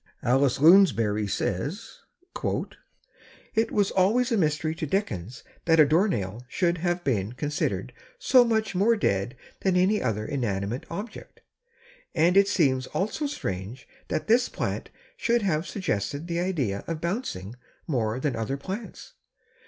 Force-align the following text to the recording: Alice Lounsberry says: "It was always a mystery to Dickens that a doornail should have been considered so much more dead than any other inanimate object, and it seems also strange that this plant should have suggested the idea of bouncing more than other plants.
Alice 0.23 0.57
Lounsberry 0.57 1.27
says: 1.29 1.99
"It 3.53 3.71
was 3.71 3.91
always 3.91 4.31
a 4.31 4.35
mystery 4.35 4.73
to 4.73 4.87
Dickens 4.87 5.43
that 5.65 5.79
a 5.79 5.85
doornail 5.85 6.43
should 6.49 6.79
have 6.79 7.03
been 7.03 7.33
considered 7.33 7.93
so 8.17 8.43
much 8.43 8.73
more 8.73 8.95
dead 8.95 9.37
than 9.59 9.75
any 9.77 10.01
other 10.01 10.25
inanimate 10.25 10.87
object, 10.89 11.41
and 12.15 12.35
it 12.35 12.47
seems 12.47 12.87
also 12.87 13.27
strange 13.27 13.87
that 14.07 14.25
this 14.25 14.49
plant 14.49 14.89
should 15.17 15.43
have 15.43 15.67
suggested 15.67 16.25
the 16.25 16.39
idea 16.39 16.83
of 16.87 16.99
bouncing 16.99 17.55
more 17.85 18.19
than 18.19 18.35
other 18.35 18.57
plants. 18.57 19.13